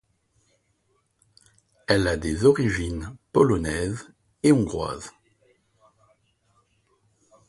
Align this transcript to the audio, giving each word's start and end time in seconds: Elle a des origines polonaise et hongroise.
Elle 1.87 2.07
a 2.07 2.17
des 2.17 2.43
origines 2.45 3.15
polonaise 3.31 4.09
et 4.41 4.51
hongroise. 4.51 5.11